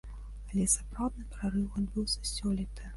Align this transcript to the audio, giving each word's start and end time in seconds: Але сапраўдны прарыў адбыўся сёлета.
Але 0.49 0.65
сапраўдны 0.75 1.27
прарыў 1.37 1.67
адбыўся 1.85 2.29
сёлета. 2.35 2.83